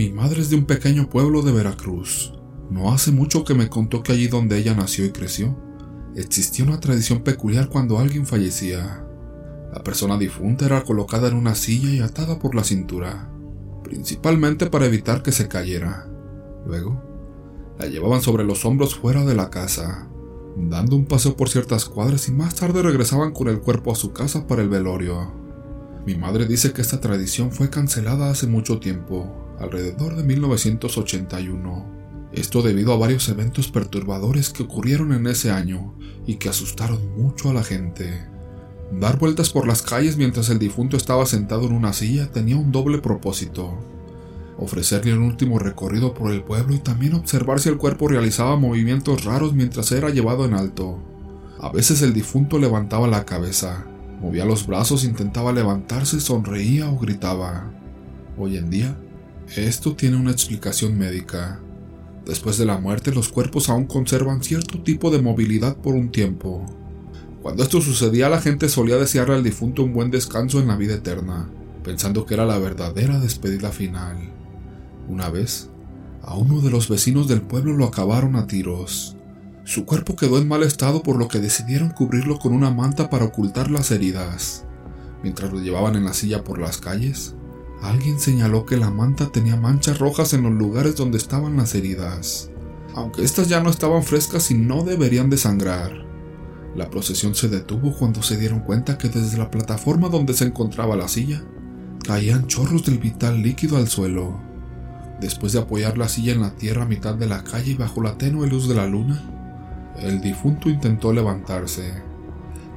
[0.00, 2.32] Mi madre es de un pequeño pueblo de Veracruz.
[2.70, 5.54] No hace mucho que me contó que allí donde ella nació y creció,
[6.16, 9.04] existía una tradición peculiar cuando alguien fallecía.
[9.70, 13.30] La persona difunta era colocada en una silla y atada por la cintura,
[13.84, 16.08] principalmente para evitar que se cayera.
[16.64, 17.02] Luego,
[17.78, 20.08] la llevaban sobre los hombros fuera de la casa,
[20.56, 24.14] dando un paseo por ciertas cuadras y más tarde regresaban con el cuerpo a su
[24.14, 25.39] casa para el velorio.
[26.06, 32.00] Mi madre dice que esta tradición fue cancelada hace mucho tiempo, alrededor de 1981.
[32.32, 35.94] Esto debido a varios eventos perturbadores que ocurrieron en ese año
[36.26, 38.26] y que asustaron mucho a la gente.
[38.92, 42.72] Dar vueltas por las calles mientras el difunto estaba sentado en una silla tenía un
[42.72, 43.78] doble propósito.
[44.56, 49.24] Ofrecerle un último recorrido por el pueblo y también observar si el cuerpo realizaba movimientos
[49.24, 50.98] raros mientras era llevado en alto.
[51.60, 53.86] A veces el difunto levantaba la cabeza,
[54.20, 57.70] movía los brazos, intentaba levantarse, sonreía o gritaba.
[58.38, 58.96] Hoy en día,
[59.56, 61.60] esto tiene una explicación médica.
[62.26, 66.64] Después de la muerte, los cuerpos aún conservan cierto tipo de movilidad por un tiempo.
[67.42, 70.94] Cuando esto sucedía, la gente solía desearle al difunto un buen descanso en la vida
[70.94, 71.48] eterna,
[71.82, 74.16] pensando que era la verdadera despedida final.
[75.08, 75.70] Una vez,
[76.22, 79.16] a uno de los vecinos del pueblo lo acabaron a tiros.
[79.70, 83.26] Su cuerpo quedó en mal estado por lo que decidieron cubrirlo con una manta para
[83.26, 84.64] ocultar las heridas.
[85.22, 87.36] Mientras lo llevaban en la silla por las calles,
[87.80, 92.50] alguien señaló que la manta tenía manchas rojas en los lugares donde estaban las heridas,
[92.96, 95.92] aunque estas ya no estaban frescas y no deberían de sangrar.
[96.74, 100.96] La procesión se detuvo cuando se dieron cuenta que desde la plataforma donde se encontraba
[100.96, 101.44] la silla
[102.04, 104.36] caían chorros del vital líquido al suelo.
[105.20, 108.02] Después de apoyar la silla en la tierra a mitad de la calle y bajo
[108.02, 109.36] la tenue luz de la luna,
[109.98, 112.02] el difunto intentó levantarse.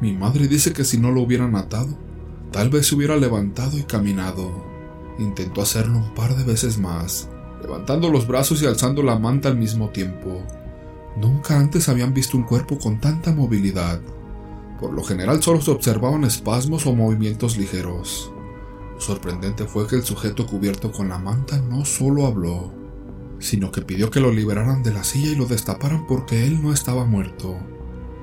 [0.02, 1.98] Mi madre dice que si no lo hubieran atado,
[2.52, 4.52] tal vez se hubiera levantado y caminado.
[5.20, 7.30] Intentó hacerlo un par de veces más,
[7.62, 10.44] levantando los brazos y alzando la manta al mismo tiempo.
[11.16, 14.02] Nunca antes habían visto un cuerpo con tanta movilidad.
[14.80, 18.32] Por lo general solo se observaban espasmos o movimientos ligeros.
[18.98, 22.83] Sorprendente fue que el sujeto cubierto con la manta no solo habló,
[23.40, 26.74] sino que pidió que lo liberaran de la silla y lo destaparan porque él no
[26.74, 27.58] estaba muerto.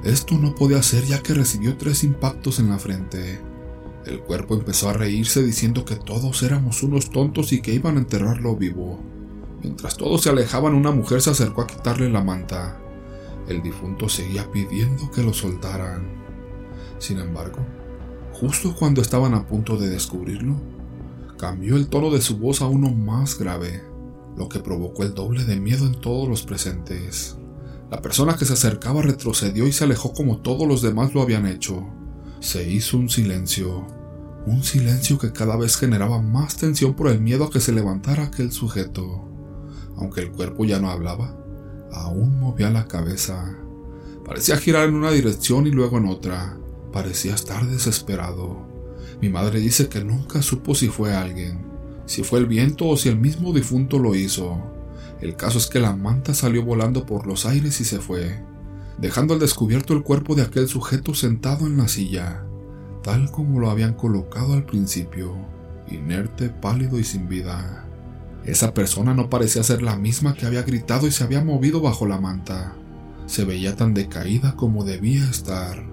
[0.05, 3.41] Esto no podía ser ya que recibió tres impactos en la frente.
[4.07, 8.01] El cuerpo empezó a reírse diciendo que todos éramos unos tontos y que iban a
[8.01, 8.99] enterrarlo vivo.
[9.63, 12.81] Mientras todos se alejaban, una mujer se acercó a quitarle la manta.
[13.47, 16.09] El difunto seguía pidiendo que lo soltaran.
[16.99, 17.59] Sin embargo,
[18.33, 20.57] justo cuando estaban a punto de descubrirlo,
[21.37, 23.83] cambió el tono de su voz a uno más grave,
[24.37, 27.37] lo que provocó el doble de miedo en todos los presentes.
[27.91, 31.47] La persona que se acercaba retrocedió y se alejó como todos los demás lo habían
[31.47, 31.85] hecho.
[32.39, 33.87] Se hizo un silencio,
[34.47, 38.25] un silencio que cada vez generaba más tensión por el miedo a que se levantara
[38.25, 39.29] aquel sujeto.
[39.97, 41.37] Aunque el cuerpo ya no hablaba,
[41.93, 43.57] aún movía la cabeza.
[44.25, 46.57] Parecía girar en una dirección y luego en otra.
[46.93, 48.67] Parecía estar desesperado.
[49.21, 51.70] Mi madre dice que nunca supo si fue alguien,
[52.11, 54.61] si fue el viento o si el mismo difunto lo hizo.
[55.21, 58.43] El caso es que la manta salió volando por los aires y se fue,
[58.99, 62.43] dejando al descubierto el cuerpo de aquel sujeto sentado en la silla,
[63.05, 65.37] tal como lo habían colocado al principio,
[65.89, 67.87] inerte, pálido y sin vida.
[68.45, 72.07] Esa persona no parecía ser la misma que había gritado y se había movido bajo
[72.07, 72.75] la manta.
[73.27, 75.87] Se veía tan decaída como debía estar.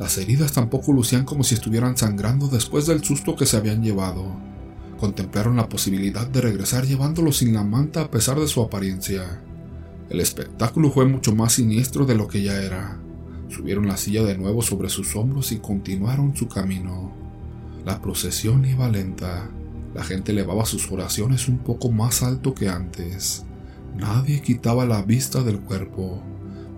[0.00, 4.52] Las heridas tampoco lucían como si estuvieran sangrando después del susto que se habían llevado.
[4.98, 9.42] Contemplaron la posibilidad de regresar llevándolo sin la manta a pesar de su apariencia.
[10.08, 12.98] El espectáculo fue mucho más siniestro de lo que ya era.
[13.48, 17.12] Subieron la silla de nuevo sobre sus hombros y continuaron su camino.
[17.84, 19.50] La procesión iba lenta,
[19.94, 23.44] la gente elevaba sus oraciones un poco más alto que antes.
[23.96, 26.22] Nadie quitaba la vista del cuerpo.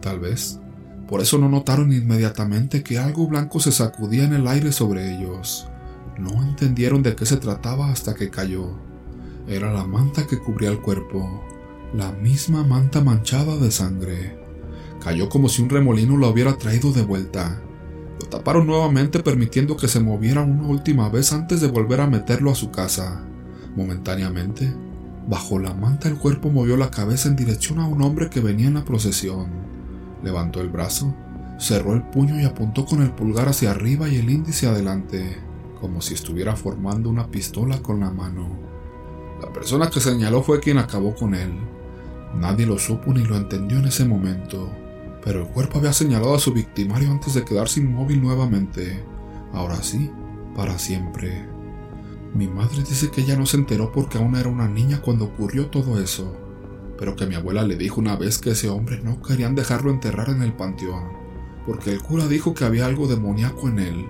[0.01, 0.61] Tal vez
[1.09, 5.69] por eso no notaron inmediatamente que algo blanco se sacudía en el aire sobre ellos.
[6.19, 8.71] No entendieron de qué se trataba hasta que cayó.
[9.49, 11.45] Era la manta que cubría el cuerpo,
[11.95, 14.39] la misma manta manchada de sangre.
[15.03, 17.61] Cayó como si un remolino lo hubiera traído de vuelta.
[18.19, 22.51] Lo taparon nuevamente permitiendo que se moviera una última vez antes de volver a meterlo
[22.51, 23.23] a su casa.
[23.77, 24.73] Momentáneamente,
[25.29, 28.69] bajo la manta el cuerpo movió la cabeza en dirección a un hombre que venía
[28.69, 29.51] en la procesión.
[30.25, 31.15] Levantó el brazo,
[31.59, 35.37] cerró el puño y apuntó con el pulgar hacia arriba y el índice adelante,
[35.87, 38.49] como si estuviera formando una pistola con la mano.
[39.41, 41.53] La persona que señaló fue quien acabó con él.
[42.35, 44.71] Nadie lo supo ni lo entendió en ese momento
[45.27, 49.03] pero el cuerpo había señalado a su victimario antes de quedarse inmóvil nuevamente,
[49.53, 50.09] ahora sí,
[50.55, 51.45] para siempre.
[52.33, 55.67] Mi madre dice que ella no se enteró porque aún era una niña cuando ocurrió
[55.67, 56.37] todo eso,
[56.97, 60.29] pero que mi abuela le dijo una vez que ese hombre no querían dejarlo enterrar
[60.29, 61.09] en el panteón,
[61.67, 64.07] porque el cura dijo que había algo demoníaco en él.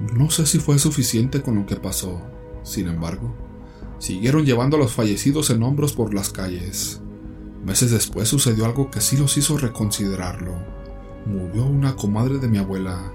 [0.00, 2.20] No sé si fue suficiente con lo que pasó,
[2.62, 3.34] sin embargo,
[3.98, 7.00] siguieron llevando a los fallecidos en hombros por las calles.
[7.64, 10.54] Meses después sucedió algo que sí los hizo reconsiderarlo.
[11.26, 13.12] Murió una comadre de mi abuela.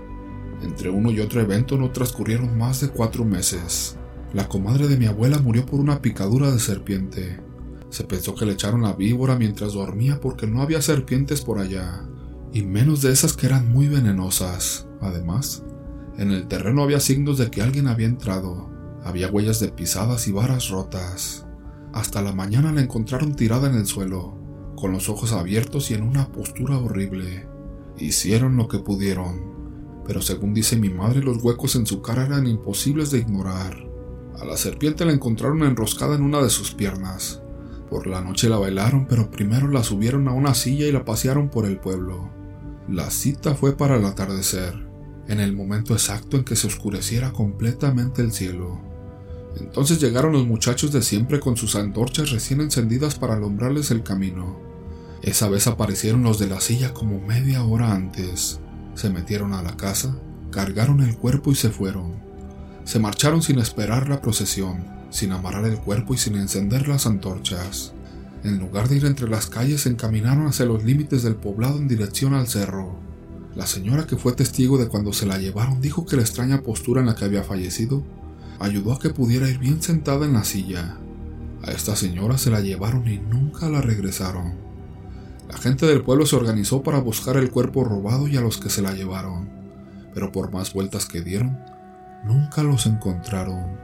[0.64, 3.98] Entre uno y otro evento no transcurrieron más de cuatro meses.
[4.34, 7.40] La comadre de mi abuela murió por una picadura de serpiente.
[7.90, 12.08] Se pensó que le echaron la víbora mientras dormía porque no había serpientes por allá,
[12.54, 14.88] y menos de esas que eran muy venenosas.
[15.02, 15.64] Además,
[16.20, 18.70] en el terreno había signos de que alguien había entrado.
[19.06, 21.46] Había huellas de pisadas y varas rotas.
[21.94, 24.38] Hasta la mañana la encontraron tirada en el suelo,
[24.76, 27.48] con los ojos abiertos y en una postura horrible.
[27.98, 32.48] Hicieron lo que pudieron, pero según dice mi madre los huecos en su cara eran
[32.48, 33.78] imposibles de ignorar.
[34.42, 37.42] A la serpiente la encontraron enroscada en una de sus piernas.
[37.90, 41.48] Por la noche la bailaron, pero primero la subieron a una silla y la pasearon
[41.48, 42.30] por el pueblo.
[42.90, 44.89] La cita fue para el atardecer,
[45.30, 48.82] en el momento exacto en que se oscureciera completamente el cielo.
[49.58, 54.60] Entonces llegaron los muchachos de siempre con sus antorchas recién encendidas para alumbrarles el camino.
[55.22, 58.60] Esa vez aparecieron los de la silla como media hora antes.
[58.96, 60.18] Se metieron a la casa,
[60.52, 62.16] cargaron el cuerpo y se fueron.
[62.84, 67.94] Se marcharon sin esperar la procesión, sin amarrar el cuerpo y sin encender las antorchas.
[68.44, 71.88] En lugar de ir entre las calles, se encaminaron hacia los límites del poblado en
[71.88, 73.09] dirección al cerro.
[73.56, 77.02] La señora que fue testigo de cuando se la llevaron dijo que la extraña postura
[77.02, 78.04] en la que había fallecido
[78.60, 80.98] ayudó a que pudiera ir bien sentada en la silla.
[81.64, 84.54] A esta señora se la llevaron y nunca la regresaron.
[85.50, 88.70] La gente del pueblo se organizó para buscar el cuerpo robado y a los que
[88.70, 89.50] se la llevaron,
[90.14, 91.58] pero por más vueltas que dieron,
[92.24, 93.78] Nunca los encontraron.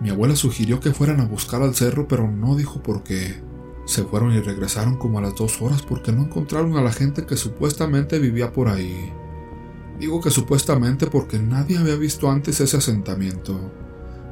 [0.00, 3.40] Mi abuela sugirió que fueran a buscar al cerro, pero no dijo por qué.
[3.88, 7.24] Se fueron y regresaron como a las dos horas porque no encontraron a la gente
[7.24, 9.10] que supuestamente vivía por ahí.
[9.98, 13.58] Digo que supuestamente porque nadie había visto antes ese asentamiento.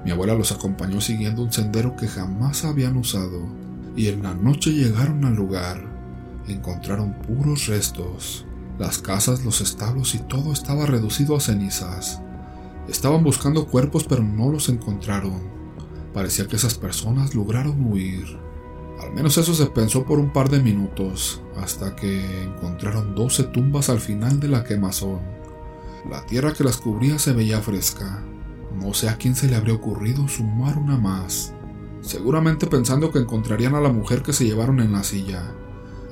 [0.04, 3.48] Mi abuela los acompañó siguiendo un sendero que jamás habían usado,
[3.96, 5.82] y en la noche llegaron al lugar.
[6.46, 8.44] Encontraron puros restos.
[8.78, 12.20] Las casas, los establos y todo estaba reducido a cenizas.
[12.88, 15.40] Estaban buscando cuerpos pero no los encontraron.
[16.12, 18.44] Parecía que esas personas lograron huir.
[19.00, 23.90] Al menos eso se pensó por un par de minutos, hasta que encontraron 12 tumbas
[23.90, 25.20] al final de la quemazón.
[26.10, 28.24] La tierra que las cubría se veía fresca.
[28.74, 31.52] No sé a quién se le habría ocurrido sumar una más.
[32.00, 35.54] Seguramente pensando que encontrarían a la mujer que se llevaron en la silla.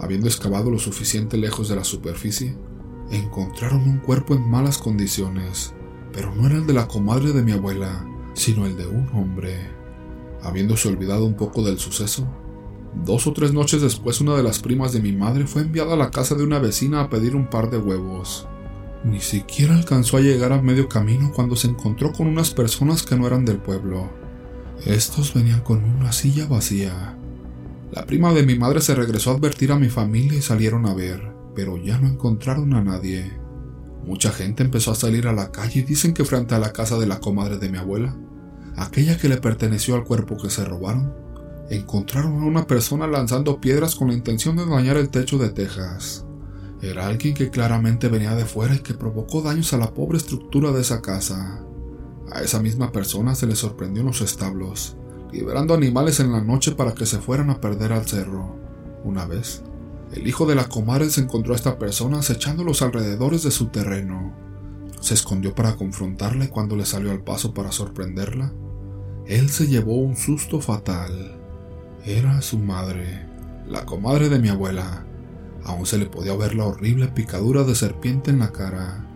[0.00, 2.56] Habiendo excavado lo suficiente lejos de la superficie,
[3.10, 5.72] encontraron un cuerpo en malas condiciones,
[6.12, 8.04] pero no era el de la comadre de mi abuela,
[8.34, 9.70] sino el de un hombre.
[10.42, 12.26] Habiéndose olvidado un poco del suceso,
[13.02, 15.96] dos o tres noches después una de las primas de mi madre fue enviada a
[15.96, 18.46] la casa de una vecina a pedir un par de huevos.
[19.05, 23.17] Ni siquiera alcanzó a llegar a medio camino cuando se encontró con unas personas que
[23.17, 24.11] no eran del pueblo.
[24.87, 27.17] Estos venían con una silla vacía.
[27.93, 30.94] La prima de mi madre se regresó a advertir a mi familia y salieron a
[30.94, 33.31] ver, pero ya no encontraron a nadie.
[34.06, 36.99] Mucha gente empezó a salir a la calle y dicen que frente a la casa
[36.99, 38.17] de la comadre de mi abuela,
[38.76, 41.24] aquella que le perteneció al cuerpo que se robaron,
[41.70, 46.25] encontraron a una persona lanzando piedras con la intención de dañar el techo de tejas.
[46.83, 50.71] Era alguien que claramente venía de fuera y que provocó daños a la pobre estructura
[50.71, 51.64] de esa casa.
[52.30, 54.97] A esa misma persona se le sorprendió en los establos,
[55.33, 58.56] liberando animales en la noche para que se fueran a perder al cerro.
[59.02, 59.62] Una vez,
[60.12, 64.35] el hijo de la comadre encontró a esta persona acechando los alrededores de su terreno.
[65.00, 68.52] Se escondió para confrontarla y cuando le salió al paso para sorprenderla,
[69.26, 71.43] él se llevó un susto fatal.
[72.06, 73.25] Era su madre,
[73.66, 75.06] la comadre de mi abuela.
[75.64, 79.06] Aún se le podía ver la horrible picadura de serpiente en la cara.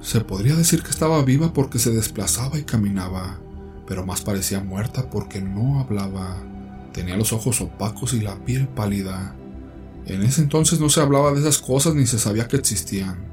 [0.00, 3.40] Se podría decir que estaba viva porque se desplazaba y caminaba,
[3.84, 6.36] pero más parecía muerta porque no hablaba.
[6.92, 9.34] Tenía los ojos opacos y la piel pálida.
[10.06, 13.24] En ese entonces no se hablaba de esas cosas ni se sabía que existían.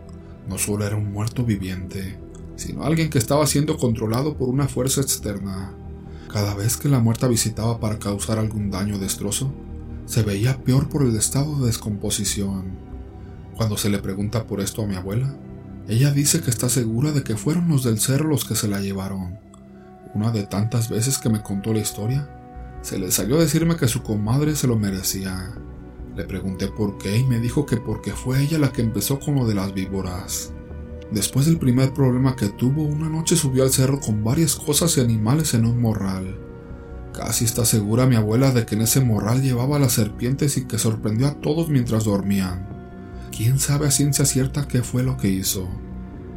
[0.50, 2.20] No solo era un muerto viviente,
[2.56, 5.76] sino alguien que estaba siendo controlado por una fuerza externa.
[6.32, 9.54] Cada vez que la muerta visitaba para causar algún daño o destrozo,
[10.06, 12.78] se veía peor por el estado de descomposición.
[13.56, 15.36] Cuando se le pregunta por esto a mi abuela,
[15.88, 18.82] ella dice que está segura de que fueron los del cerro los que se la
[18.82, 19.40] llevaron.
[20.14, 22.30] Una de tantas veces que me contó la historia,
[22.82, 25.54] se le salió a decirme que su comadre se lo merecía,
[26.18, 29.36] le pregunté por qué y me dijo que porque fue ella la que empezó con
[29.36, 30.52] lo de las víboras.
[31.12, 35.02] Después del primer problema que tuvo, una noche subió al cerro con varias cosas y
[35.02, 36.38] animales en un morral.
[37.14, 40.78] Casi está segura mi abuela de que en ese morral llevaba las serpientes y que
[40.78, 42.68] sorprendió a todos mientras dormían.
[43.36, 45.68] Quién sabe a ciencia cierta qué fue lo que hizo.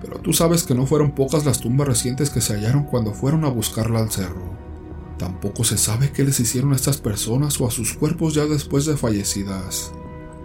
[0.01, 3.45] Pero tú sabes que no fueron pocas las tumbas recientes que se hallaron cuando fueron
[3.45, 4.57] a buscarla al cerro.
[5.19, 8.87] Tampoco se sabe qué les hicieron a estas personas o a sus cuerpos ya después
[8.87, 9.93] de fallecidas.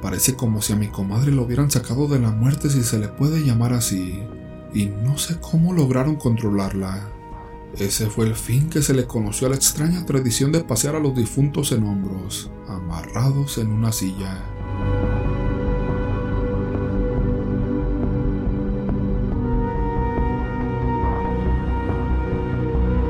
[0.02, 3.08] Parece como si a mi comadre lo hubieran sacado de la muerte si se le
[3.08, 4.20] puede llamar así,
[4.74, 7.10] y no sé cómo lograron controlarla.
[7.78, 11.00] Ese fue el fin que se le conoció a la extraña tradición de pasear a
[11.00, 14.55] los difuntos en hombros, amarrados en una silla.